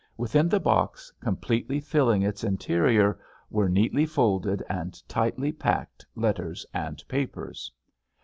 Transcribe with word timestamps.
Within 0.17 0.49
the 0.49 0.59
box, 0.59 1.13
completely 1.19 1.79
filling 1.79 2.23
its 2.23 2.43
interior, 2.43 3.19
were 3.51 3.69
neatly 3.69 4.07
folded 4.07 4.63
and 4.67 4.99
tightly 5.07 5.51
packed 5.51 6.03
letters 6.15 6.65
and 6.73 7.03
papers. 7.07 7.71